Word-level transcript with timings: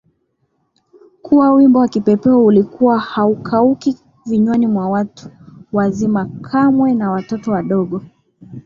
kuwa 1.21 1.53
wimbo 1.53 1.79
wa 1.79 1.87
Kipepeo 1.87 2.45
ulikuwa 2.45 2.99
haukauki 2.99 3.97
vinywani 4.25 4.67
mwa 4.67 4.89
watu 4.89 5.29
wazima 5.73 6.25
kamwe 6.25 6.93
na 6.93 7.11
watoto 7.11 7.51
wadogo 7.51 8.01